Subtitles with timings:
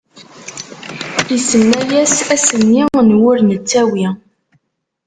[1.35, 4.05] Isenna-yas asenni n wur nettawi.